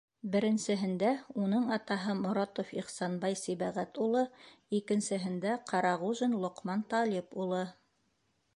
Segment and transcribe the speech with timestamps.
[0.35, 1.09] Беренсеһендә
[1.41, 4.23] уның атаһы- Моратов Ихсанбай Сибәғәт улы,
[4.81, 7.61] икенсеһендә- Ҡарағужин Лоҡман Талип улы.